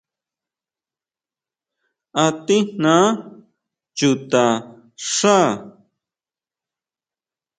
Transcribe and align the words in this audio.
¿A 2.23 2.25
tijná 2.45 2.95
chuta 3.97 4.45
xá? 5.13 5.39